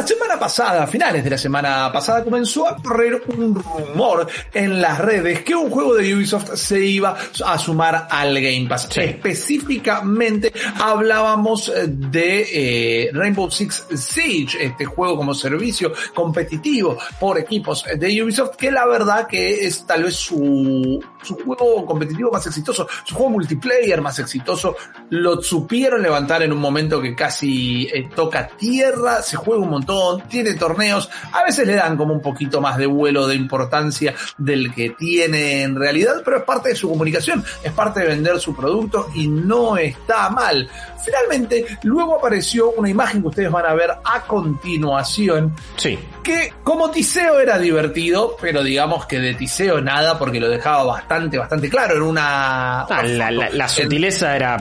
[0.00, 4.80] La semana pasada, a finales de la semana pasada, comenzó a correr un rumor en
[4.80, 8.88] las redes que un juego de Ubisoft se iba a sumar al Game Pass.
[8.96, 17.84] Específicamente hablábamos eh, de eh, Rainbow Six Siege, este juego como servicio competitivo por equipos
[17.94, 22.88] de Ubisoft, que la verdad que es tal vez su, su juego competitivo más exitoso,
[23.04, 24.74] su juego multiplayer más exitoso.
[25.10, 29.90] Lo supieron levantar en un momento que casi eh, toca tierra, se juega un montón
[30.28, 34.72] tiene torneos, a veces le dan como un poquito más de vuelo de importancia del
[34.74, 38.54] que tiene en realidad, pero es parte de su comunicación, es parte de vender su
[38.54, 40.68] producto y no está mal.
[41.04, 45.54] Finalmente, luego apareció una imagen que ustedes van a ver a continuación.
[45.76, 45.98] Sí.
[46.22, 51.38] Que como tiseo era divertido, pero digamos que de tiseo nada, porque lo dejaba bastante,
[51.38, 52.06] bastante claro.
[52.06, 52.82] Una.
[52.82, 54.58] Ah, la, la, la, sutileza era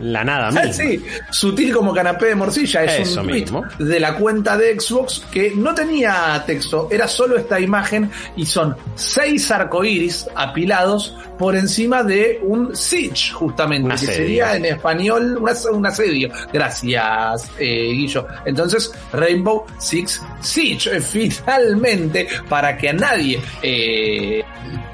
[0.00, 0.72] la nada misma.
[0.72, 2.84] Sí, sutil como canapé de morcilla.
[2.84, 3.64] Es Eso un tweet mismo.
[3.78, 8.76] de la cuenta de Xbox que no tenía texto, era solo esta imagen y son
[8.94, 15.52] seis arcoíris apilados por encima de un siege, justamente, Un que sería en español una-
[15.72, 16.30] un asedio.
[16.52, 18.26] Gracias, eh, Guillo.
[18.44, 24.42] Entonces, Rainbow Six Siege, eh, finalmente, para que a nadie eh,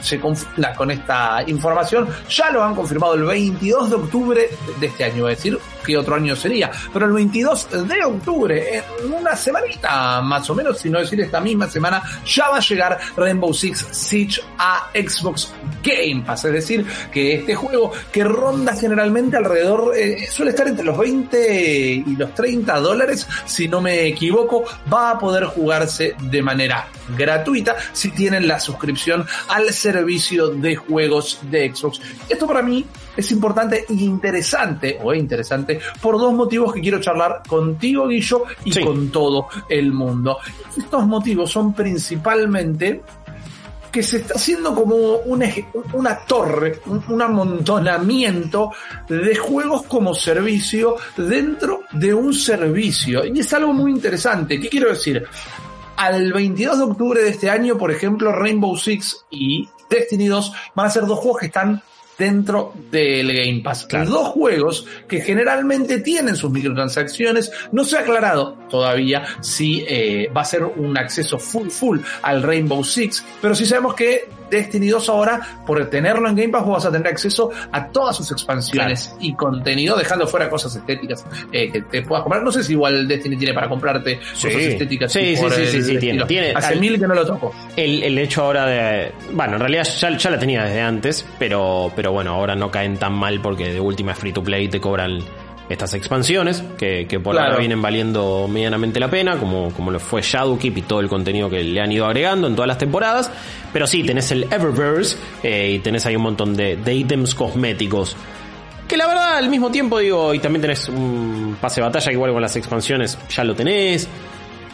[0.01, 4.49] se confunda con esta información, ya lo han confirmado el 22 de octubre
[4.81, 5.59] de este año, es decir,
[5.89, 10.79] qué otro año sería, pero el 22 de octubre, en una semanita más o menos,
[10.79, 15.51] si no decir esta misma semana, ya va a llegar Rainbow Six Siege a Xbox
[15.83, 20.85] Game Pass, es decir, que este juego que ronda generalmente alrededor, eh, suele estar entre
[20.85, 26.43] los 20 y los 30 dólares, si no me equivoco, va a poder jugarse de
[26.43, 26.87] manera
[27.17, 31.99] gratuita si tienen la suscripción al servicio de juegos de Xbox.
[32.29, 32.85] Esto para mí
[33.19, 38.45] es importante e interesante, o es interesante, por dos motivos que quiero charlar contigo, Guillo,
[38.65, 38.83] y Sí.
[38.85, 40.39] con todo el mundo.
[40.77, 43.03] Estos motivos son principalmente
[43.91, 44.97] que se está haciendo como
[45.95, 48.71] una torre, un, un amontonamiento
[49.09, 53.25] de juegos como servicio dentro de un servicio.
[53.25, 54.61] Y es algo muy interesante.
[54.61, 55.25] ¿Qué quiero decir?
[55.97, 60.87] Al 22 de octubre de este año, por ejemplo, Rainbow Six y Destiny 2 van
[60.87, 61.83] a ser dos juegos que están
[62.19, 63.87] dentro del Game Pass.
[63.87, 64.11] Claro.
[64.11, 67.51] Dos juegos que generalmente tienen sus microtransacciones.
[67.73, 72.43] No se ha aclarado todavía si eh, va a ser un acceso full full al
[72.43, 76.75] Rainbow Six, pero sí sabemos que Destiny 2 ahora, por tenerlo en Game Pass, vos
[76.75, 81.71] vas a tener acceso a todas sus expansiones y contenido, dejando fuera cosas estéticas eh,
[81.71, 82.43] que te puedas comprar.
[82.43, 84.49] No sé si igual Destiny tiene para comprarte Sí.
[84.49, 85.13] cosas estéticas.
[85.13, 86.53] Sí, sí, sí, sí, sí, tiene.
[86.55, 87.55] Hace al- mil que no lo toco.
[87.77, 89.13] El, el hecho ahora de.
[89.33, 92.97] Bueno, en realidad ya, ya la tenía desde antes, pero, pero bueno, ahora no caen
[92.97, 95.21] tan mal porque de última es free to play y te cobran
[95.69, 97.49] estas expansiones que, que por Claro.
[97.49, 101.51] ahora vienen valiendo medianamente la pena, como, como lo fue Shadowkeep y todo el contenido
[101.51, 103.31] que le han ido agregando en todas las temporadas.
[103.73, 108.17] Pero sí, tenés el Eververse eh, y tenés ahí un montón de, de ítems cosméticos.
[108.89, 112.15] Que la verdad, al mismo tiempo, digo, y también tenés un pase de batalla que
[112.15, 114.09] igual con las expansiones ya lo tenés.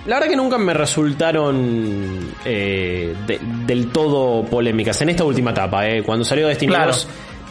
[0.06, 5.88] La verdad que nunca me resultaron eh, de- del todo polémicas en esta última etapa.
[5.88, 6.02] Eh.
[6.02, 6.92] Cuando salió Destiny Claro.
[6.92, 7.08] 2,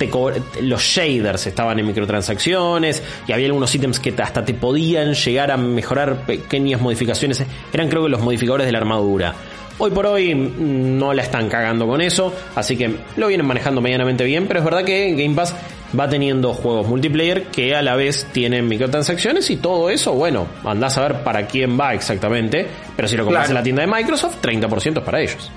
[0.09, 5.51] te los shaders estaban en microtransacciones y había algunos ítems que hasta te podían llegar
[5.51, 7.43] a mejorar pequeñas modificaciones.
[7.71, 9.33] Eran creo que los modificadores de la armadura.
[9.79, 13.81] Hoy por hoy mm, no la están cagando con eso, así que lo vienen manejando
[13.81, 15.55] medianamente bien, pero es verdad que Game Pass
[15.99, 20.97] va teniendo juegos multiplayer que a la vez tienen microtransacciones y todo eso, bueno, andás
[20.97, 23.51] a ver para quién va exactamente, pero si lo compras Claro.
[23.51, 25.51] en la tienda de Microsoft, 30% es para ellos.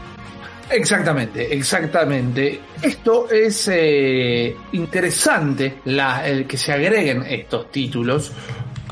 [0.71, 2.61] Exactamente, exactamente.
[2.83, 8.33] Esto es eh, interesante la, el que se agreguen estos títulos.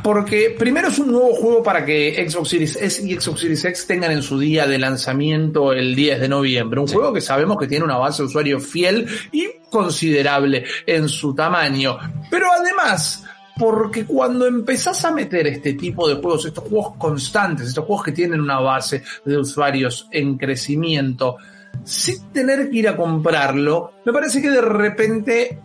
[0.02, 3.86] Porque primero es un nuevo juego para que Xbox Series S y Xbox Series X
[3.86, 6.78] tengan en su día de lanzamiento el 10 de noviembre.
[6.78, 11.34] Un juego que sabemos que tiene una base de usuario fiel y considerable en su
[11.34, 11.96] tamaño.
[12.30, 13.24] Pero además,
[13.58, 18.12] porque cuando empezás a meter este tipo de juegos, estos juegos constantes, estos juegos que
[18.12, 21.38] tienen una base de usuarios en crecimiento,
[21.84, 25.58] sin tener que ir a comprarlo, me parece que de repente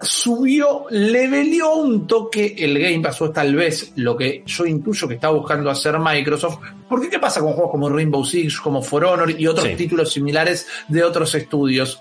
[0.00, 5.08] subió, leveleó un toque el Game Pass, o es tal vez lo que yo intuyo
[5.08, 6.58] que está buscando hacer Microsoft.
[6.88, 9.74] Porque ¿qué pasa con juegos como Rainbow Six, como For Honor y otros Sí.
[9.74, 12.00] títulos similares de otros estudios?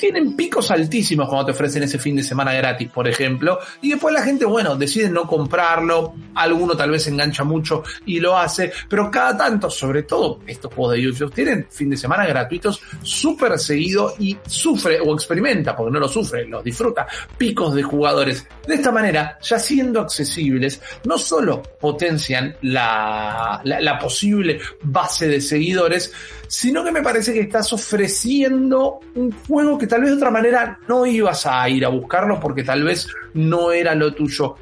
[0.00, 4.14] Tienen picos altísimos cuando te ofrecen ese fin de semana gratis, por ejemplo, y después
[4.14, 9.10] la gente, bueno, decide no comprarlo, alguno tal vez engancha mucho y lo hace, pero
[9.10, 14.14] cada tanto, sobre todo estos juegos de Ubisoft, tienen fin de semana gratuitos súper seguido
[14.18, 17.06] y sufre o experimenta, porque no lo sufre, lo disfruta,
[17.36, 18.46] picos de jugadores.
[18.66, 26.10] De esta manera, ya siendo accesibles, no solo potencian la posible base de seguidores,
[26.50, 30.80] sino que me parece que estás ofreciendo un juego que tal vez de otra manera
[30.88, 34.56] no ibas a ir a buscarlo porque tal vez no era lo tuyo.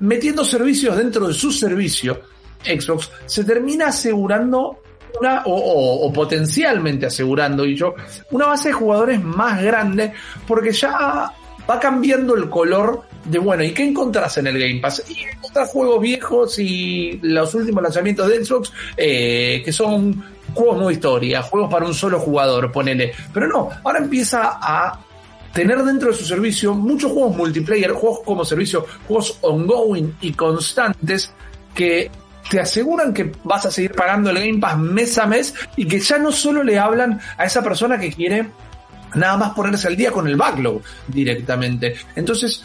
[0.00, 2.22] Metiendo servicios dentro de su servicio,
[2.64, 4.82] Xbox se termina asegurando
[5.20, 7.94] una, o, o, potencialmente asegurando, y yo,
[8.32, 10.12] una base de jugadores más grande,
[10.44, 11.32] porque ya
[11.70, 15.04] va cambiando el color de, bueno, ¿y qué encontrás en el Game Pass?
[15.08, 20.20] Y encontrás juegos viejos y los últimos lanzamientos de Xbox, eh, que son
[20.58, 23.12] juegos no historia, juegos para un solo jugador, ponele.
[23.32, 24.98] Pero no, ahora empieza a
[25.52, 31.32] tener dentro de su servicio muchos juegos multiplayer, juegos como servicio, juegos ongoing y constantes
[31.74, 32.10] que
[32.50, 36.00] te aseguran que vas a seguir pagando el Game Pass mes a mes y que
[36.00, 38.50] ya no solo le hablan a esa persona que quiere
[39.14, 41.94] nada más ponerse al día con el backlog directamente.
[42.16, 42.64] Entonces,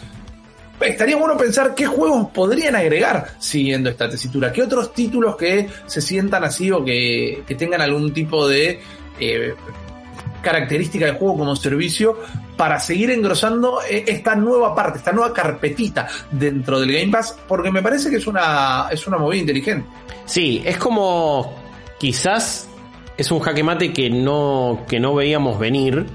[0.81, 6.01] estaría bueno pensar qué juegos podrían agregar siguiendo esta tesitura, qué otros títulos que se
[6.01, 8.79] sientan así o que, que tengan algún tipo de
[9.19, 9.53] eh,
[10.41, 12.17] característica de juego como servicio
[12.57, 17.81] para seguir engrosando esta nueva parte, esta nueva carpetita dentro del Game Pass, porque me
[17.81, 19.87] parece que es una, es una movida inteligente.
[20.25, 21.55] Sí, es como
[21.97, 22.69] quizás
[23.17, 26.05] es un jaque mate que no, que no veíamos venir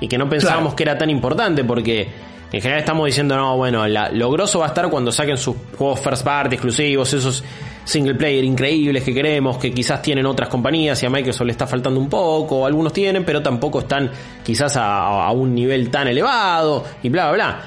[0.00, 0.76] y que no pensábamos claro.
[0.76, 2.08] que era tan importante, porque
[2.52, 5.56] en general estamos diciendo, no, bueno, la, lo grosso va a estar cuando saquen sus
[5.76, 7.42] juegos first party exclusivos, esos
[7.84, 11.66] single player increíbles que queremos, que quizás tienen otras compañías y a Microsoft le está
[11.66, 14.10] faltando un poco, algunos tienen, pero tampoco están
[14.44, 17.62] quizás a, un nivel tan elevado y bla, bla, bla.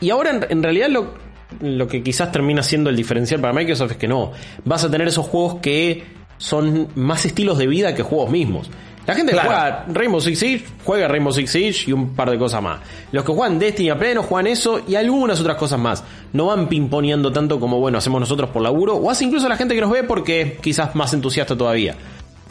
[0.00, 1.14] Y ahora en, en realidad lo,
[1.60, 4.32] lo que quizás termina siendo el diferencial para Microsoft es que no,
[4.64, 6.04] vas a tener esos juegos que
[6.38, 8.70] son más estilos de vida que juegos mismos.
[9.06, 9.48] La gente claro.
[9.48, 12.80] juega Rainbow Six Siege, juega Rainbow Six Siege y un par de cosas más.
[13.12, 16.02] Los que juegan Destiny a pleno juegan eso y algunas otras cosas más.
[16.32, 19.74] No van pimponeando tanto como, bueno, hacemos nosotros por laburo, o hace incluso la gente
[19.74, 21.94] que nos ve porque quizás más entusiasta todavía.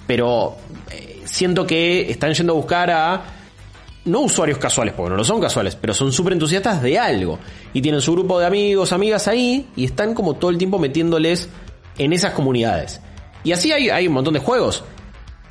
[0.06, 0.58] Pero
[0.92, 3.22] eh, siento que están yendo a buscar a
[4.06, 7.40] no usuarios casuales, porque no lo son casuales, pero son súper entusiastas de algo.
[7.74, 11.50] Y tienen su grupo de amigos, amigas ahí, y están como todo el tiempo metiéndoles
[11.98, 13.02] en esas comunidades.
[13.44, 14.84] Y así hay, hay un montón de juegos.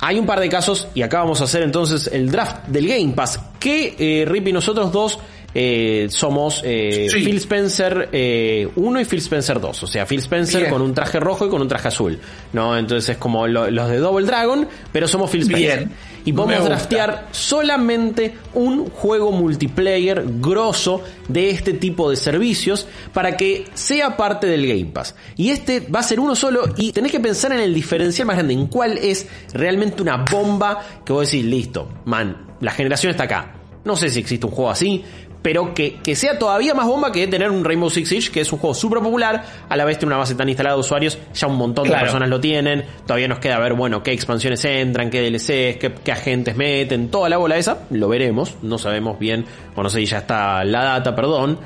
[0.05, 3.13] Hay un par de casos y acá vamos a hacer entonces el draft del Game
[3.13, 3.39] Pass.
[3.57, 5.17] Que eh, Rip y nosotros dos
[5.55, 7.23] eh, somos eh, sí.
[7.23, 9.83] Phil Spencer 1 eh, y Phil Spencer 2.
[9.83, 10.73] O sea, Phil Spencer Bien.
[10.73, 12.19] con un traje rojo y con un traje azul.
[12.53, 12.77] ¿no?
[12.77, 15.79] Entonces es como lo, los de Double Dragon, pero somos Phil Spencer.
[15.79, 15.91] Bien.
[16.25, 23.65] Y podemos draftear solamente un juego multiplayer grosso de este tipo de servicios para que
[23.73, 25.15] sea parte del Game Pass.
[25.35, 28.37] Y este va a ser uno solo y tenés que pensar en el diferencial más
[28.37, 33.23] grande, en cuál es realmente una bomba que vos decís, listo, man, la generación está
[33.23, 33.55] acá.
[33.83, 35.03] No sé si existe un juego así,
[35.43, 38.51] pero que, que, sea todavía más bomba que tener un Rainbow Six Siege, que es
[38.51, 41.47] un juego súper popular, a la vez tiene una base tan instalada de usuarios, ya
[41.47, 41.99] un montón claro.
[41.99, 45.93] de personas lo tienen, todavía nos queda ver, bueno, qué expansiones entran, qué DLCs, qué,
[46.03, 49.45] qué, agentes meten, toda la bola esa, lo veremos, no sabemos bien,
[49.75, 51.59] o no sé si ya está la data, perdón,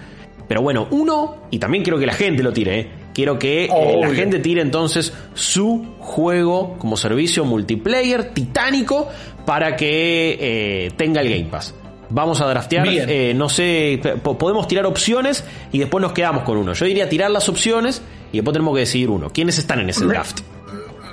[0.47, 2.87] pero bueno, uno, y también quiero que la gente lo tire, ¿eh?
[3.13, 9.09] Quiero que oh, eh, la gente tire entonces su juego como servicio multiplayer titánico
[9.45, 11.73] para que eh, tenga el Game Pass.
[12.09, 16.73] Vamos a draftear, eh, no sé, podemos tirar opciones y después nos quedamos con uno.
[16.73, 18.01] Yo diría tirar las opciones
[18.31, 19.29] y después tenemos que decidir uno.
[19.29, 20.39] ¿Quiénes están en ese draft?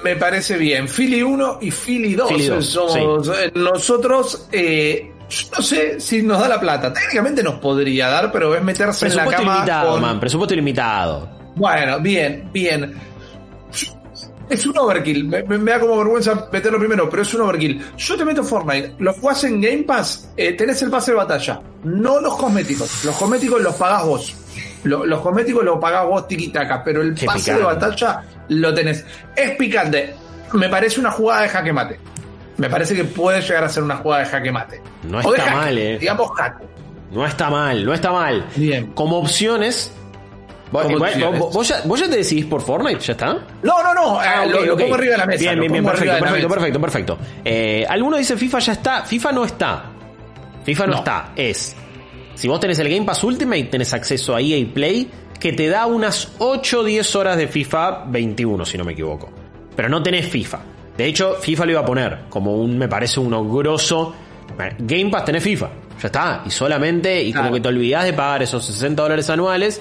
[0.05, 0.87] Me parece bien.
[0.87, 2.29] Philly 1 y Philly 2.
[2.29, 3.33] Philly 2 somos, sí.
[3.55, 5.11] Nosotros, eh,
[5.57, 6.93] no sé si nos da la plata.
[6.93, 9.55] Técnicamente nos podría dar, pero es meterse en la cama.
[9.55, 10.03] Limitado, con...
[10.03, 11.29] man, presupuesto limitado.
[11.57, 12.95] Bueno, bien, bien.
[14.49, 15.25] Es un overkill.
[15.25, 17.83] Me, me, da como vergüenza meterlo primero, pero es un overkill.
[17.97, 18.95] Yo te meto Fortnite.
[18.99, 21.61] Lo jugás en Game Pass, eh, tenés el pase de batalla.
[21.85, 23.05] No los cosméticos.
[23.05, 24.35] Los cosméticos los pagás vos.
[24.85, 27.61] Lo, los cosméticos los pagás vos tiquitaca, pero el Qué pase picante.
[27.61, 29.05] de batalla lo tenés.
[29.35, 30.15] Es picante.
[30.53, 31.99] Me parece una jugada de jaque mate.
[32.59, 34.83] Me parece que puede llegar a ser una jugada de jaque mate.
[35.05, 35.99] No está jaque, mal, eh.
[35.99, 36.65] Digamos jaque.
[37.11, 38.47] No está mal, no está mal.
[38.57, 38.93] Bien.
[38.93, 39.91] Como opciones,
[40.75, 42.99] ¿Vos, vos, ya, ¿Vos, ya, te decidís por Fortnite?
[42.99, 43.47] ¿Ya está?
[43.63, 44.19] No, no, no.
[44.19, 44.87] Ah, okay, lo, lo okay.
[44.87, 45.41] pongo arriba de la mesa.
[45.41, 45.85] Bien, bien, bien.
[45.85, 49.03] Perfecto, perfecto, perfecto, perfecto, eh, Alguno dice FIFA ya está.
[49.05, 49.85] FIFA no está.
[50.65, 51.33] FIFA no, no, está.
[51.37, 51.77] Es.
[52.35, 55.87] Si vos tenés el Game Pass Ultimate, tenés acceso a EA Play, que te da
[55.87, 59.31] unas 8 o 10 horas de FIFA 21, si no me equivoco.
[59.77, 60.59] Pero no tenés FIFA.
[60.97, 64.13] De hecho, FIFA lo iba a poner como un, me parece, uno grosso.
[64.81, 65.71] Game Pass tenés FIFA.
[66.03, 66.43] Ya está.
[66.45, 69.81] Y solamente, y como que te olvidás de pagar esos 60 dólares anuales.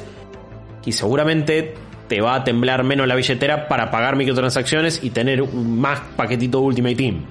[0.85, 1.73] Y seguramente
[2.07, 6.59] te va a temblar menos la billetera para pagar microtransacciones y tener un más paquetito
[6.59, 7.21] Ultimate Team.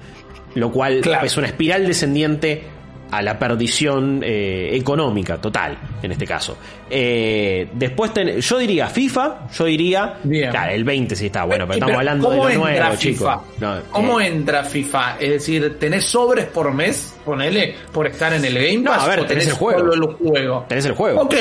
[0.55, 1.25] Lo cual Claro.
[1.25, 2.63] es una espiral descendiente
[3.11, 6.57] a la perdición eh, económica total, en este caso.
[6.89, 10.15] Eh, después, ten- yo diría FIFA, yo diría.
[10.23, 10.49] Bien.
[10.49, 13.35] Claro, el 20 sí está bueno, pero estamos hablando de ¿cómo lo nuevo, chicos.
[13.59, 15.17] No, ¿Cómo eh, entra FIFA?
[15.19, 17.13] Es decir, ¿tenés sobres por mes?
[17.23, 19.03] Ponele, por estar en el Game No, Pass.
[19.03, 19.79] a ver, o tenés el juego.
[19.79, 20.65] solo el juego?
[20.67, 21.21] Tenés el juego.
[21.21, 21.35] Ok.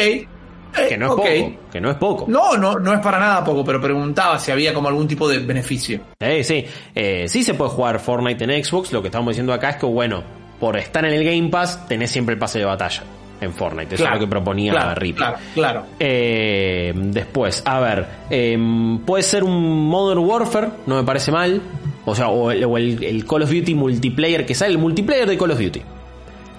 [0.76, 1.52] Eh, que no es poco.
[1.70, 2.24] Que no es poco.
[2.28, 5.38] No, no, no es para nada poco, pero preguntaba si había como algún tipo de
[5.38, 6.00] beneficio.
[6.20, 6.64] Eh, sí,
[6.94, 8.92] Eh, sí se puede jugar Fortnite en Xbox.
[8.92, 10.22] Lo que estamos diciendo acá es que, bueno,
[10.58, 13.02] por estar en el Game Pass, tenés siempre el pase de batalla
[13.40, 13.96] en Fortnite.
[13.96, 15.14] Eso es lo que proponía claro, Ripley.
[15.28, 15.86] Claro, claro.
[15.98, 18.56] Eh, después, a ver, eh,
[19.04, 21.60] puede ser un Modern Warfare, no me parece mal.
[22.04, 25.28] O sea, o el, o el- el Call of Duty multiplayer que sale, el multiplayer
[25.28, 25.82] de Call of Duty.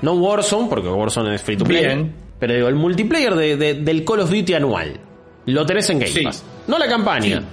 [0.01, 1.85] No Warzone, porque Warzone es free to play.
[1.85, 2.13] Bien.
[2.45, 4.99] Pero digo, el multiplayer de- de- del Call of Duty anual.
[5.45, 6.23] Lo tenés en Game Sí.
[6.25, 6.43] Pass.
[6.67, 7.39] No la campaña.
[7.39, 7.45] Sí.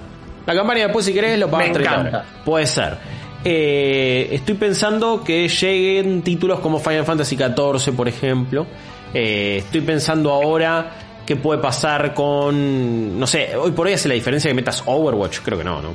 [0.46, 2.10] La campaña después, si querés, lo pagas Me 30 encanta.
[2.18, 2.32] dólares.
[2.44, 2.96] Puede ser.
[3.44, 8.66] Eh, estoy pensando que lleguen títulos como Final Fantasy XIV, por ejemplo.
[9.14, 10.90] Eh, estoy pensando ahora
[11.24, 13.16] qué puede pasar con.
[13.16, 15.38] No sé, hoy por hoy hace la diferencia que metas Overwatch.
[15.44, 15.90] Creo que no, ¿no?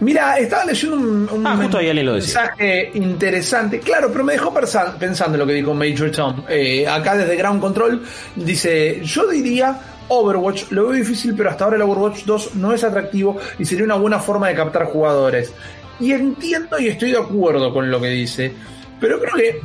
[0.00, 3.80] Mira, estaba leyendo un, un Ah, justo lo mensaje interesante.
[3.80, 4.52] Claro, pero me dejó
[4.98, 6.44] pensando en lo que dijo Major Tom.
[6.48, 8.02] Eh, acá desde Ground Control
[8.36, 12.84] dice, yo diría Overwatch, lo veo difícil, pero hasta ahora el Overwatch 2 no es
[12.84, 15.52] atractivo y sería una buena forma de captar jugadores.
[16.00, 18.52] Y entiendo y estoy de acuerdo con lo que dice,
[19.00, 19.60] pero creo que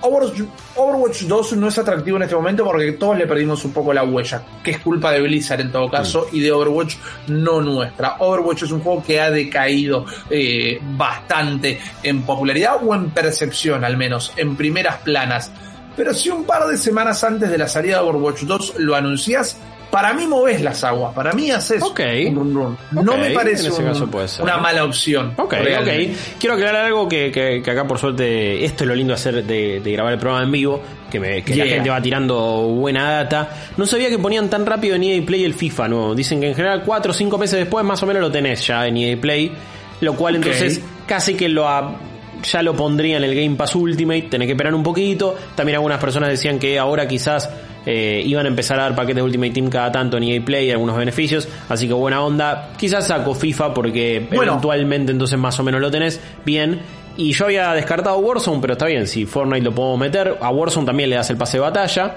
[0.00, 0.42] Overwatch,
[0.76, 4.04] Overwatch 2 no es atractivo en este momento porque todos le perdimos un poco la
[4.04, 6.96] huella, que es culpa de Blizzard en todo caso y de Overwatch
[7.28, 8.16] no nuestra.
[8.18, 13.96] Overwatch es un juego que ha decaído eh, bastante en popularidad o en percepción al
[13.96, 15.50] menos, en primeras planas.
[15.96, 19.58] Pero si un par de semanas antes de la salida de Overwatch 2 lo anuncias,
[19.94, 22.00] para mí movés las aguas, para mí haces Ok.
[22.30, 22.78] un run run.
[23.04, 24.42] No Ok, me parece en ese un- caso puede ser.
[24.42, 25.34] una mala opción.
[25.36, 26.10] Ok, realmente.
[26.12, 26.18] ok.
[26.40, 29.44] Quiero aclarar algo que, que- que acá por suerte, esto es lo lindo de hacer
[29.44, 33.08] de, de grabar el programa en vivo, que, me- que la gente va tirando buena
[33.12, 33.48] data.
[33.76, 36.14] No sabía que ponían tan rápido en EA Play el FIFA nuevo.
[36.16, 38.88] Dicen que en general 4 o 5 meses después más o menos lo tenés ya
[38.88, 39.52] en EA Play,
[40.00, 41.68] lo cual entonces casi que lo...
[41.68, 41.94] ha-
[42.42, 45.34] ya lo pondría en el Game Pass Ultimate, tenés que esperar un poquito.
[45.54, 47.48] También algunas personas decían que ahora quizás
[47.86, 50.70] eh, iban a empezar a dar paquetes de Ultimate Team cada tanto en EA Play,
[50.70, 51.48] algunos beneficios.
[51.68, 52.70] Así que buena onda.
[52.78, 54.52] Quizás saco FIFA porque Bueno.
[54.52, 56.80] eventualmente entonces más o menos lo tenés bien.
[57.16, 60.84] Y yo había descartado Warzone, pero está bien, si Fortnite lo puedo meter, a Warzone
[60.86, 62.14] también le das el pase de batalla.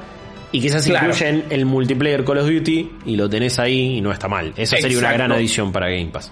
[0.52, 1.08] Y quizás Claro.
[1.08, 4.54] incluyen el multiplayer Call of Duty y lo tenés ahí y no está mal.
[4.56, 6.32] Esa sería una gran adición para Game Pass.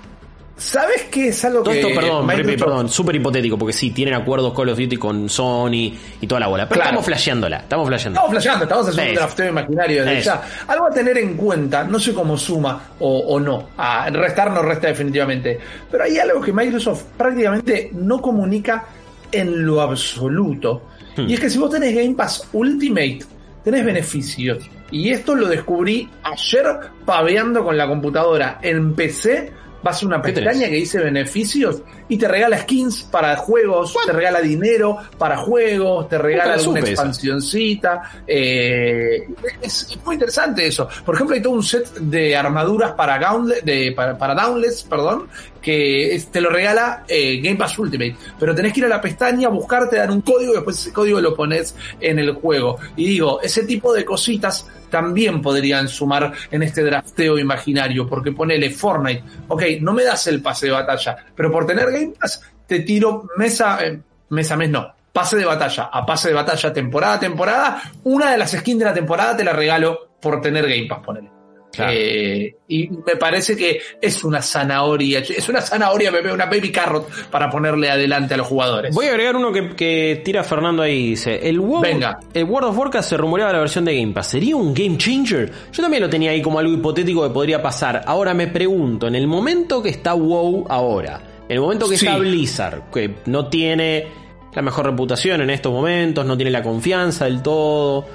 [0.57, 4.13] ¿Sabes qué es algo Todo que esto, perdón, Microsoft- perdón, súper hipotético, porque sí, tienen
[4.13, 6.63] acuerdos Call of Duty con Sony y toda la bola.
[6.63, 6.89] Pero Claro.
[6.91, 8.17] estamos flasheándola, estamos flasheando.
[8.19, 10.41] Estamos flasheando, estamos haciendo un drafteo imaginario desde ya.
[10.67, 13.69] Algo a tener en cuenta, no sé cómo suma o, o no.
[13.77, 15.59] A restar no resta definitivamente.
[15.91, 18.85] Pero hay algo que Microsoft prácticamente no comunica
[19.33, 20.83] en lo absoluto.
[21.17, 21.27] Hmm.
[21.29, 23.19] Y es que si vos tenés Game Pass Ultimate,
[23.61, 24.69] tenés beneficios.
[24.89, 26.65] Y esto lo descubrí ayer
[27.05, 28.59] paveando con la computadora.
[28.61, 29.51] En PC
[29.85, 34.11] vas a una ¿Qué pestaña que dice beneficios y te regala skins para juegos, te
[34.11, 38.23] regala dinero para juegos, te regala la alguna expansioncita.
[38.25, 39.27] Eh,
[39.61, 40.89] es, es muy interesante eso.
[41.05, 45.27] Por ejemplo, hay todo un set de armaduras para, Gauntlet, de, para, para Dauntless, perdón,
[45.65, 48.15] que te lo regala eh, Game Pass Ultimate.
[48.39, 51.19] Pero tenés que ir a la pestaña, buscarte, dar un código y después ese código
[51.19, 52.77] lo pones en el juego.
[52.95, 58.69] Y digo, ese tipo de cositas también podrían sumar en este drafteo imaginario, porque ponele
[58.69, 62.81] Fortnite, ok, no me das el pase de batalla, pero por tener Game Pass te
[62.81, 67.19] tiro mesa, eh, mesa mes no, pase de batalla a pase de batalla temporada a
[67.19, 70.99] temporada, una de las skins de la temporada te la regalo por tener Game Pass,
[71.03, 71.34] ponele.
[71.75, 71.91] Claro.
[71.95, 77.09] Eh, y me parece que es una zanahoria, es una zanahoria, bebé, una baby carrot
[77.29, 78.95] para ponerle adelante a los jugadores.
[78.95, 81.09] Voy a agregar uno que, que tira Fernando ahí.
[81.11, 82.19] Dice: el, WoW- Venga.
[82.33, 84.27] el World of Warcraft se rumoreaba la versión de Game Pass.
[84.27, 85.51] ¿Sería un game changer?
[85.71, 88.01] Yo también lo tenía ahí como algo hipotético que podría pasar.
[88.05, 92.05] Ahora me pregunto: en el momento que está WoW ahora, en el momento que Sí.
[92.07, 94.07] está Blizzard, que no tiene
[94.53, 98.05] la mejor reputación en estos momentos, no tiene la confianza del todo.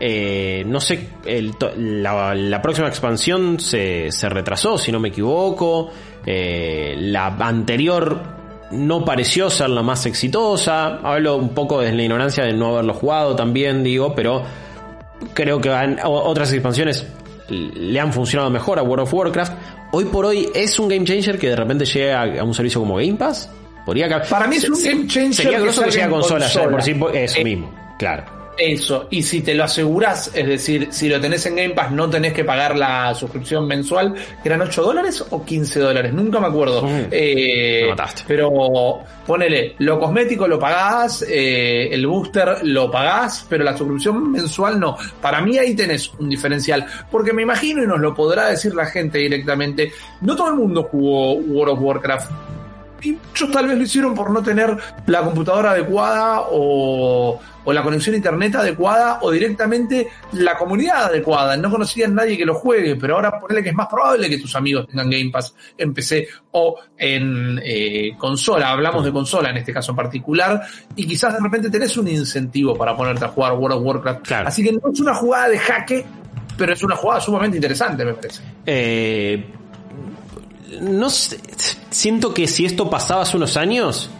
[0.00, 5.90] Eh, no sé, el la, la próxima expansión se, se retrasó, si no me equivoco.
[6.26, 8.18] Eh, la anterior
[8.72, 10.96] no pareció ser la más exitosa.
[11.02, 14.42] Hablo un poco desde la ignorancia de no haberlo jugado también, digo, pero
[15.34, 17.06] creo que han- otras expansiones
[17.48, 19.52] le han funcionado mejor a World of Warcraft.
[19.92, 22.80] Hoy por hoy es un game changer que de repente llegue a, a un servicio
[22.80, 23.50] como Game Pass.
[23.84, 26.46] Podría Para mí es un game changer Sería grosso que salga llegue a en consola
[26.46, 27.20] ya de por sí, consola.
[27.20, 28.39] eso Eh, mismo, claro.
[28.62, 32.10] Eso, y si te lo aseguras, es decir, si lo tenés en Game Pass, no
[32.10, 36.48] tenés que pagar la suscripción mensual, que eran 8 dólares o 15 dólares, nunca me
[36.48, 36.82] acuerdo.
[36.82, 38.22] Mm, Eh, me mataste.
[38.28, 38.50] pero
[39.26, 44.94] ponele, lo cosmético lo pagás, eh, el booster lo pagás, pero la suscripción mensual no.
[45.22, 48.84] Para mí ahí tenés un diferencial, porque me imagino, y nos lo podrá decir la
[48.84, 49.90] gente directamente,
[50.20, 52.30] no todo el mundo jugó World of Warcraft.
[53.02, 54.76] Y muchos tal vez lo hicieron por no tener
[55.06, 61.56] la computadora adecuada o, o la conexión a internet adecuada o directamente la comunidad adecuada.
[61.56, 64.54] No conocían nadie que lo juegue, pero ahora ponele que es más probable que tus
[64.56, 68.70] amigos tengan Game Pass en PC o en eh, consola.
[68.70, 70.62] Hablamos de consola en este caso en particular
[70.96, 74.26] y quizás de repente tenés un incentivo para ponerte a jugar World of Warcraft.
[74.26, 74.48] Claro.
[74.48, 76.04] Así que no es una jugada de jaque,
[76.56, 78.42] pero es una jugada sumamente interesante, me parece.
[78.66, 79.44] Eh,
[80.80, 81.38] no sé,
[81.90, 84.10] siento que si esto pasaba hace unos años,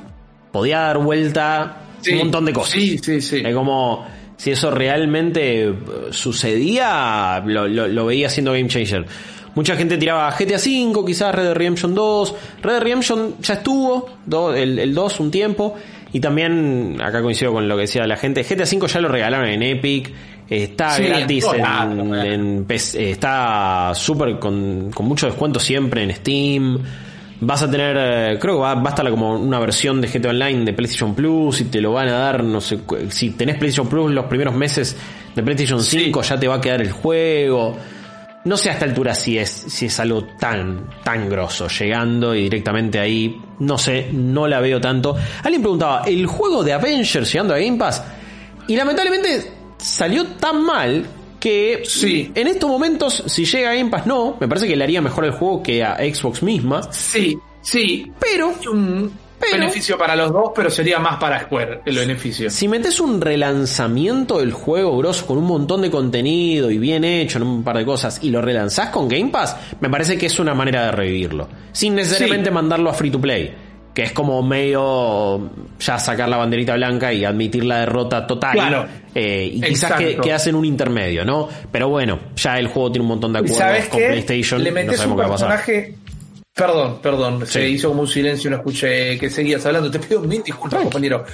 [0.53, 2.73] podía dar vuelta Sí, un montón de cosas.
[2.73, 3.43] Sí, sí, sí.
[3.45, 5.75] Es como si eso realmente eh,
[6.13, 9.07] sucedía, lo, lo- lo veía siendo game changer.
[9.55, 12.35] Mucha gente tiraba GTA V, quizás Red Dead Redemption 2.
[12.63, 15.75] Red Dead Redemption ya estuvo, do- el, el 2 un tiempo.
[16.13, 19.49] Y también, acá coincido con lo que decía la gente, GTA V ya lo regalaron
[19.49, 20.13] en Epic.
[20.49, 25.61] Está Sí, gratis en en, todos lados, en PC, está súper con, con mucho descuento
[25.61, 26.79] siempre en Steam.
[27.43, 30.29] Vas a tener, eh, creo que va, va a estar como una versión de GTA
[30.29, 33.89] Online de PlayStation Plus y te lo van a dar, no sé, si tenés PlayStation
[33.89, 34.95] Plus los primeros meses
[35.35, 37.77] de PlayStation 5 ya te va a quedar el juego.
[38.45, 42.45] No sé a esta altura si es, si es algo tan, tan grosso, llegando y
[42.45, 45.17] directamente ahí, no sé, no la veo tanto.
[45.43, 48.03] Alguien preguntaba, ¿el juego de Avengers llegando a Game Pass?
[48.67, 51.07] Y lamentablemente salió tan mal
[51.41, 52.31] que Sí.
[52.35, 55.25] en estos momentos, si llega a Game Pass, no, me parece que le haría mejor
[55.25, 56.83] el juego que a Xbox misma.
[56.93, 58.13] Sí, sí.
[58.21, 62.51] Pero Un Pero- beneficio para los dos, pero sería más para Square el beneficio.
[62.51, 67.39] Si metes un relanzamiento del juego grosso con un montón de contenido y bien hecho
[67.39, 70.39] en un par de cosas y lo relanzás con Game Pass, me parece que es
[70.39, 71.49] una manera de revivirlo.
[71.73, 72.55] Sin necesariamente Sí.
[72.55, 73.55] mandarlo a free to play.
[73.95, 78.53] Que es como medio ya sacar la banderita blanca y admitir la derrota total.
[78.53, 78.87] Claro.
[79.15, 81.49] Eh, y quizás que, hacen un intermedio, ¿no?
[81.73, 84.07] Pero bueno, ya el juego tiene un montón de ¿Y acuerdos sabes con qué?
[84.07, 84.63] PlayStation.
[84.63, 85.95] Le no metes un personaje.
[86.55, 89.91] Perdón, perdón, se hizo como un silencio, no escuché que seguías hablando.
[89.91, 91.25] Te pido mil disculpas, compañero.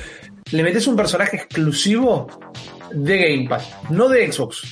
[0.53, 2.29] Le metes un personaje exclusivo
[2.93, 4.63] de Game Pass, no de Xbox,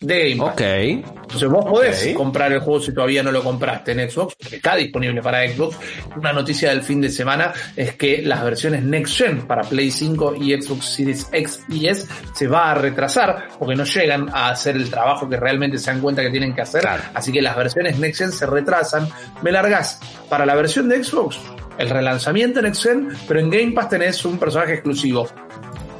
[0.00, 0.54] de Game Pass.
[0.54, 0.60] Ok.
[0.60, 2.14] Entonces vos podés Ok.
[2.16, 5.76] comprar el juego si todavía no lo compraste en Xbox, porque está disponible para Xbox.
[6.16, 10.34] Una noticia del fin de semana es que las versiones Next Gen para Play 5
[10.36, 14.76] y Xbox Series X y S se va a retrasar porque no llegan a hacer
[14.76, 16.82] el trabajo que realmente se dan cuenta que tienen que hacer.
[16.82, 17.02] Claro.
[17.14, 19.08] Así que las versiones Next Gen se retrasan.
[19.42, 21.38] Me largas para la versión de Xbox,
[21.78, 25.26] el relanzamiento en Next Gen, pero en Game Pass tenés un personaje exclusivo.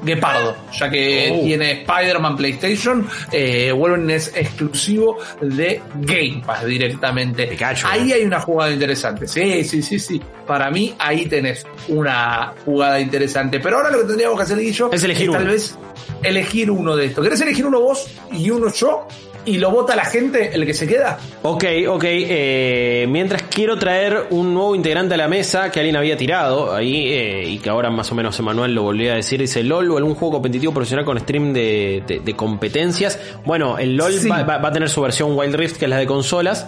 [0.04, 1.42] Guepardo, ya que Oh.
[1.44, 7.56] tiene Spider-Man PlayStation, eh, Wolverine es exclusivo de Game Pass directamente.
[7.84, 8.14] Ahí eh.
[8.14, 9.26] hay una jugada interesante.
[9.26, 10.20] Sí, sí, sí, sí.
[10.46, 13.60] Para mí ahí tenés una jugada interesante.
[13.60, 15.52] Pero ahora lo que tendríamos que hacer, Guillo, Es elegir tal uno.
[15.52, 15.78] vez
[16.22, 17.24] elegir uno de estos.
[17.24, 19.06] ¿Querés elegir uno vos y uno yo?
[19.46, 21.18] ¿Y lo vota la gente, el que se queda?
[21.42, 22.04] Ok, ok.
[22.06, 27.08] eh, mientras quiero traer un nuevo integrante a la mesa que alguien había tirado ahí
[27.08, 29.40] eh, y que ahora más o menos Emanuel lo volvió a decir.
[29.40, 33.18] Dice LOL o algún juego competitivo profesional con stream de, de- de competencias.
[33.44, 34.28] Bueno, el LOL Sí.
[34.28, 36.66] va, va- va a tener su versión Wild Rift que es la de consolas.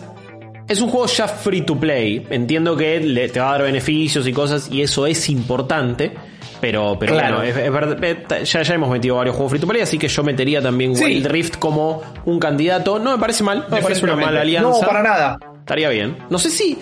[0.68, 2.26] Es un juego ya free to play.
[2.28, 6.12] Entiendo que le- te va a dar beneficios y cosas y eso es importante.
[6.60, 7.36] Pero, pero Claro.
[7.36, 9.98] bueno, es, es verdad, eh, ya, ya hemos metido varios juegos free to play, así
[9.98, 11.04] que yo metería también Sí.
[11.04, 12.98] Wild Rift como un candidato.
[12.98, 14.70] No me parece mal, no me parece una mala alianza.
[14.70, 15.38] No, para nada.
[15.60, 16.16] Estaría bien.
[16.30, 16.78] No sé si.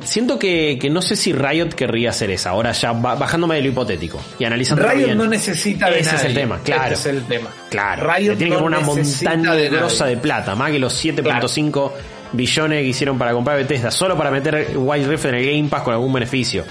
[0.00, 2.50] Siento que, que no sé si Riot querría hacer esa.
[2.50, 5.18] Ahora ya ba- bajándome de lo hipotético y analizando Riot bien.
[5.18, 6.94] no necesita de Ese es el tema, claro.
[6.94, 7.48] Ese es el tema.
[7.68, 8.04] Claro.
[8.14, 10.54] Riot le tiene que poner una montaña de grosa de plata.
[10.54, 11.90] Más que los 7.5
[12.32, 13.90] billones que hicieron para comprar Bethesda.
[13.90, 16.64] Solo para meter Wild Rift en el Game Pass con algún beneficio.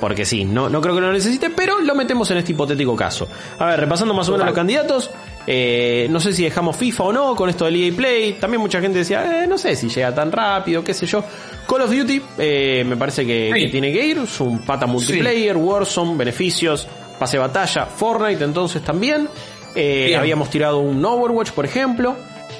[0.00, 3.28] Porque sí, no, no creo que lo necesite, pero lo metemos en este hipotético caso.
[3.58, 5.10] A ver, repasando más o menos los candidatos.
[5.46, 8.32] eh, no sé si dejamos FIFA o no con esto del EA Play.
[8.34, 11.22] También mucha gente decía, eh, no sé si llega tan rápido, qué sé yo.
[11.68, 13.60] Call of Duty, eh, me parece que, Sí.
[13.64, 14.18] que tiene que ir.
[14.18, 16.86] Es un pata multiplayer, Warzone, beneficios,
[17.18, 19.28] pase batalla, Fortnite entonces también.
[19.74, 22.16] Eh, habíamos tirado un Overwatch, por ejemplo.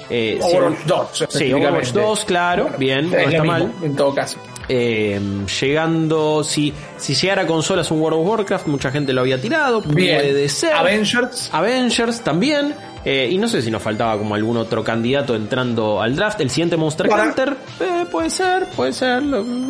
[0.09, 1.25] Eh, si- Overwatch 2.
[1.29, 1.53] Sí.
[1.53, 3.71] Overwatch 2, claro, bien, no Es está mismo, mal.
[3.83, 4.37] En todo caso.
[4.67, 5.19] Eh,
[5.61, 9.81] llegando, si, si llegara a consolas un World of Warcraft, mucha gente lo había tirado,
[9.81, 10.17] Bien.
[10.17, 10.73] puede ser.
[10.73, 11.49] Avengers.
[11.53, 12.73] Avengers también.
[13.07, 16.41] eh, y no sé si nos faltaba como algún otro candidato entrando al draft.
[16.41, 19.21] El siguiente Monster Para- Hunter, eh, puede ser, puede ser.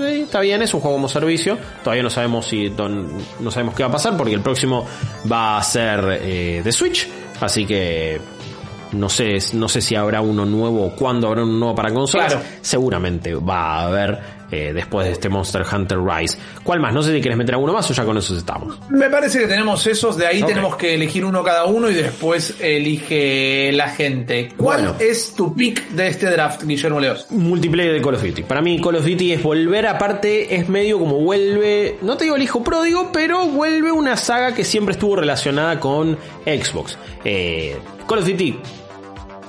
[0.02, 1.58] eh, está bien, es un juego como servicio.
[1.84, 3.10] Todavía no sabemos si don-
[3.42, 4.86] no sabemos qué va a pasar porque el próximo
[5.30, 7.10] va a ser eh, de Switch.
[7.42, 8.22] Así que
[8.94, 12.34] no sé, no sé si habrá uno nuevo o cuándo habrá uno nuevo para consolas.
[12.36, 12.48] Claro.
[12.62, 14.20] Seguramente va a haber
[14.52, 16.38] eh, después de este Monster Hunter Rise.
[16.64, 16.94] ¿Cuál más?
[16.94, 18.78] No sé si quieres meter alguno más o ya con esos estamos.
[18.90, 22.56] Me parece que tenemos esos, de ahí tenemos que elegir uno cada uno y después
[22.60, 24.50] elige la gente.
[24.58, 24.96] ¿Cuál Bueno.
[25.00, 27.28] es tu pick de este draft, Guillermo Leos?
[27.32, 28.44] Multiplayer de Call of Duty.
[28.44, 32.36] Para mí Call of Duty es volver, aparte es medio como vuelve, no te digo
[32.36, 36.98] el hijo pródigo, pero vuelve una saga que siempre estuvo relacionada con Xbox.
[37.24, 37.78] Eh,
[38.08, 38.60] Call of Duty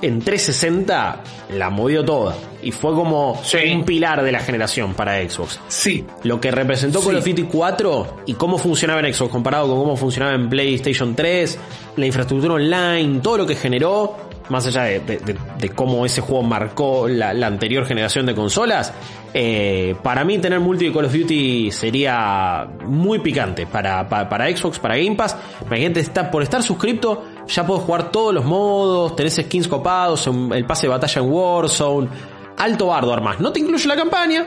[0.01, 1.23] en 360
[1.55, 2.35] la movió toda
[2.67, 3.57] y fue como Sí.
[3.73, 5.59] un pilar de la generación para Xbox.
[5.67, 9.77] Sí, Lo que representó Call of Duty 4 y cómo funcionaba en Xbox comparado con
[9.79, 11.57] cómo funcionaba en PlayStation 3,
[11.95, 14.15] la infraestructura online, todo lo que generó,
[14.49, 18.33] más allá de, de- de- de cómo ese juego marcó la, la anterior generación de
[18.35, 18.93] consolas,
[19.33, 24.55] eh, para mí tener multi de Call of Duty sería muy picante para, para, para
[24.55, 25.35] Xbox, para Game Pass.
[25.65, 30.65] Imagínate, está, por estar suscripto ya puedo jugar todos los modos, tenés skins copados, el
[30.65, 32.07] pase de batalla en Warzone,
[32.57, 33.39] alto bardo armás.
[33.39, 34.45] No te incluye la campaña,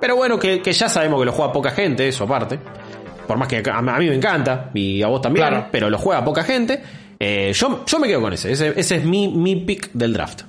[0.00, 2.58] pero bueno, que, que ya sabemos que lo juega poca gente, eso aparte.
[3.26, 5.66] Por más que a, a mí me encanta, y a vos también, Claro.
[5.70, 6.82] pero lo juega poca gente.
[7.18, 8.50] Eh, yo, yo me quedo con ese.
[8.52, 10.42] Ese, ese es mi, mi pick del draft.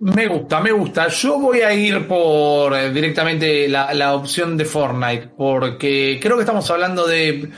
[0.00, 1.08] me gusta, me gusta.
[1.08, 6.42] Yo voy a ir por eh, directamente la, la opción de Fortnite, porque creo que
[6.42, 7.50] estamos hablando de...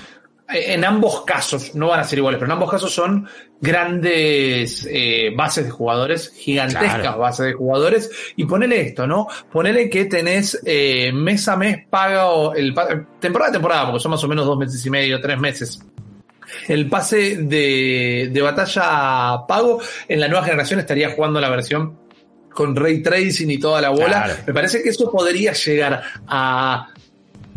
[0.55, 3.27] En ambos casos, no van a ser iguales, pero en ambos casos son
[3.61, 7.19] grandes eh, bases de jugadores, gigantescas Claro.
[7.19, 8.11] bases de jugadores.
[8.37, 9.27] Y ponele esto, ¿no?
[9.51, 12.89] Ponele que tenés eh, mes a mes pago, el, pa-
[13.21, 15.81] temporada a temporada, porque son más o menos dos meses y medio, tres meses.
[16.69, 21.99] El pase de, de batalla pago en la nueva generación estaría jugando la versión
[22.53, 24.25] con ray tracing y toda la bola.
[24.25, 24.35] Claro.
[24.47, 26.92] Me parece que eso podría llegar a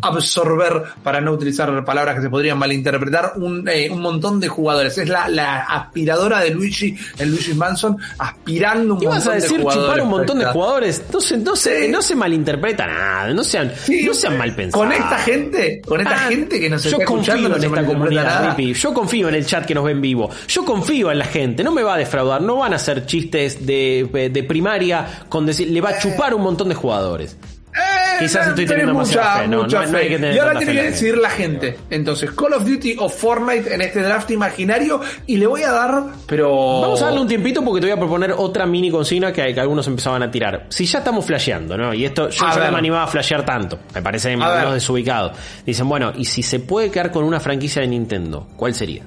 [0.02, 4.96] absorber, para no utilizar palabras que se podrían malinterpretar, un, eh, un montón de jugadores.
[4.98, 9.34] Es la, la aspiradora de Luigi, el Luigi Manson, aspirando un ¿Qué vas montón a
[9.36, 9.86] decir de jugadores.
[9.88, 11.02] chupar un montón de jugadores?
[11.12, 14.86] No se, no se, no se malinterpreta nada, no sean, Sí, no sean mal pensados.
[14.86, 17.84] Con esta gente, con esta Ah, gente que nos está escuchando, no en se esta
[17.84, 18.56] comunidad.
[18.58, 20.30] Yo confío en el chat que nos ve en vivo.
[20.48, 21.62] Yo confío en la gente.
[21.64, 22.42] No me va a defraudar.
[22.42, 26.42] No van a hacer chistes de, de primaria con decir, le va a chupar un
[26.42, 27.36] montón de jugadores.
[27.76, 30.08] Eh, Quizás estoy teniendo demasiada fe, no, mucha no- no fe.
[30.08, 31.78] tener y ahora tiene que decidir la gente.
[31.90, 35.00] Entonces, Call of Duty o Fortnite en este draft imaginario.
[35.26, 36.80] Y le voy a dar, pero.
[36.80, 39.60] Vamos a darle un tiempito porque te voy a proponer otra mini consigna que, que
[39.60, 40.66] algunos empezaban a tirar.
[40.70, 41.92] Si ya estamos flasheando, ¿no?
[41.92, 43.78] Y esto yo A ya no me animaba a flashear tanto.
[43.94, 45.32] Me parece menos desubicado.
[45.66, 49.02] Dicen, bueno, y si se puede quedar con una franquicia de Nintendo, ¿cuál sería?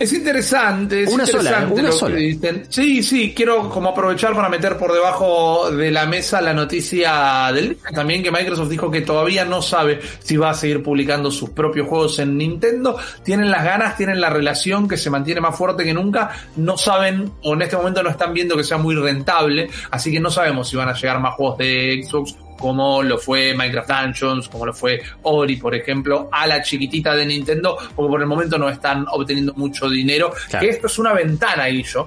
[0.00, 1.84] Es interesante, es Una sola, interesante ¿eh?
[1.84, 2.16] Una sola.
[2.16, 2.64] dicen.
[2.70, 7.74] Sí, sí, quiero como aprovechar para meter por debajo de la mesa la noticia del
[7.74, 7.90] día.
[7.92, 11.86] también que Microsoft dijo que todavía no sabe si va a seguir publicando sus propios
[11.86, 12.96] juegos en Nintendo.
[13.22, 16.30] Tienen las ganas, tienen la relación que se mantiene más fuerte que nunca.
[16.56, 20.18] No saben, o en este momento no están viendo que sea muy rentable, así que
[20.18, 24.48] no sabemos si van a llegar más juegos de Xbox como lo fue Minecraft Dungeons,
[24.48, 28.58] como lo fue Ori, por ejemplo, a la chiquitita de Nintendo, porque por el momento
[28.58, 30.32] no están obteniendo mucho dinero.
[30.48, 30.64] Claro.
[30.64, 32.06] Que esto es una ventana, y yo,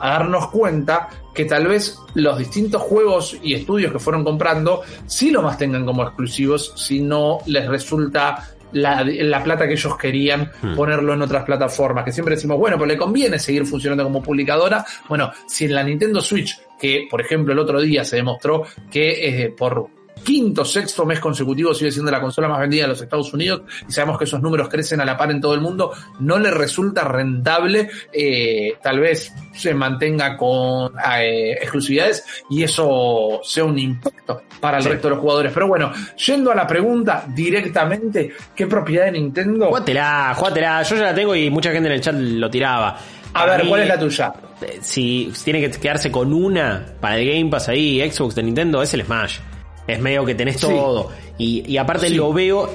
[0.00, 5.30] a darnos cuenta que tal vez los distintos juegos y estudios que fueron comprando sí
[5.30, 10.50] lo más tengan como exclusivos, si no les resulta la, la plata que ellos querían
[10.62, 10.74] Hmm.
[10.76, 14.84] ponerlo en otras plataformas, que siempre decimos, bueno, pero le conviene seguir funcionando como publicadora.
[15.08, 19.44] Bueno, si en la Nintendo Switch, que por ejemplo el otro día se demostró que
[19.44, 19.88] eh, por
[20.24, 23.92] quinto, sexto mes consecutivo sigue siendo la consola más vendida de los Estados Unidos y
[23.92, 27.02] sabemos que esos números crecen a la par en todo el mundo, no le resulta
[27.04, 34.76] rentable, eh, tal vez se mantenga con eh, exclusividades y eso sea un impacto para
[34.78, 34.88] el Sí.
[34.90, 35.50] resto de los jugadores.
[35.52, 35.92] Pero bueno,
[36.24, 39.66] yendo a la pregunta directamente, ¿qué propiedad de Nintendo?
[39.66, 40.82] Jugátela, jugátela.
[40.82, 42.96] Yo ya la tengo y mucha gente en el chat lo tiraba.
[43.34, 44.32] A ver, mí, ¿cuál es la tuya?
[44.60, 48.82] eh, si tiene que quedarse con una para el Game Pass ahí, Xbox de Nintendo,
[48.82, 49.38] es el Smash.
[49.86, 50.66] Es medio que tenés Sí.
[50.66, 51.10] todo.
[51.38, 52.14] Y, y aparte Sí.
[52.14, 52.70] lo veo.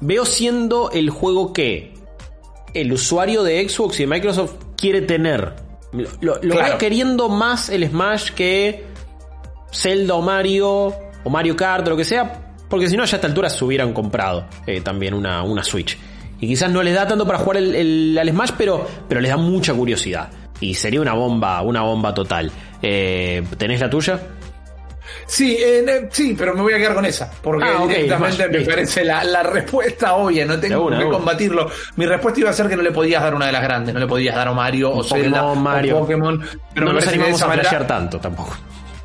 [0.00, 1.94] Veo siendo el juego que
[2.74, 5.54] el usuario de Xbox y de Microsoft quiere tener.
[5.92, 6.68] Lo, lo- lo Claro.
[6.68, 8.84] veo queriendo más el Smash que
[9.72, 10.92] Zelda o Mario
[11.24, 12.54] o Mario Kart o lo que sea.
[12.68, 15.98] Porque si no, ya a esta altura se hubieran comprado eh, también una, una Switch.
[16.40, 19.30] Y quizás no les da tanto para jugar el, el- al Smash, pero, pero les
[19.30, 20.30] da mucha curiosidad.
[20.60, 22.50] Y sería una bomba, una bomba total.
[22.82, 24.20] Eh, ¿Tenés la tuya?
[25.30, 28.58] Sí, eh, ne- sí, pero me voy a quedar con esa, porque Ah, directamente me
[28.58, 28.70] listo.
[28.72, 31.16] parece la, la respuesta obvia, no tengo una, que una.
[31.18, 31.70] combatirlo.
[31.94, 34.00] Mi respuesta iba a ser que no le podías dar una de las grandes, no
[34.00, 35.96] le podías dar a Mario o Pokémon, Zelda Mario.
[35.98, 36.40] o Pokémon,
[36.74, 38.56] pero no me nos animamos a flashear tanto tampoco.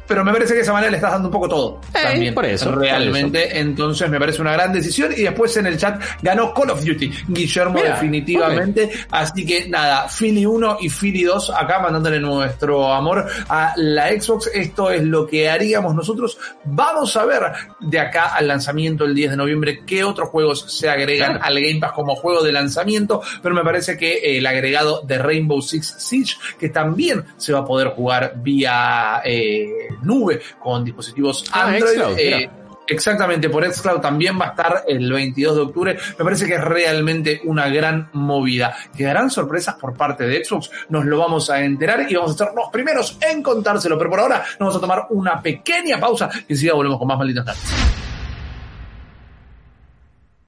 [0.07, 1.81] Pero me parece que de esa manera le estás dando un poco todo.
[1.93, 3.59] Eh, también, por eso, realmente.
[3.59, 5.11] Entonces me parece una gran decisión.
[5.15, 8.89] Y después en el chat ganó Call of Duty, Guillermo, Mira, definitivamente.
[9.11, 14.49] Así que nada, Philly 1 y Philly 2 acá mandándole nuestro amor a la Xbox.
[14.53, 16.37] Esto es lo que haríamos nosotros.
[16.65, 17.41] Vamos a ver
[17.79, 21.45] de acá al lanzamiento el 10 de noviembre qué otros juegos se agregan Claro.
[21.45, 23.21] al Game Pass como juego de lanzamiento.
[23.41, 27.59] Pero me parece que eh, el agregado de Rainbow Six Siege, que también se va
[27.59, 29.69] a poder jugar vía eh,
[30.01, 31.93] nube con dispositivos Ah, Android.
[31.93, 32.49] xCloud, eh.
[32.87, 35.97] Exactamente, por xCloud también va a estar el 22 de octubre.
[36.19, 38.75] Me parece que es realmente una gran movida.
[38.95, 40.69] ¿Quedarán sorpresas por parte de Xbox?
[40.89, 43.97] Nos lo vamos a enterar y vamos a ser los primeros en contárselo.
[43.97, 47.17] Pero por ahora nos vamos a tomar una pequeña pausa y enseguida volvemos con más
[47.17, 48.04] malditas nerds.